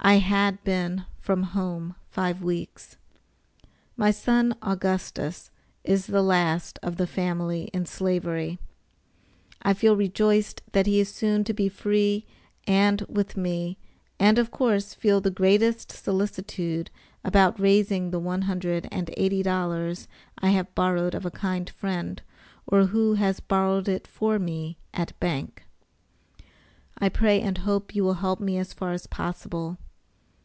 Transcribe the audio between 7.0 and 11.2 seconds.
family in Slavery. I feel rejoiced that he is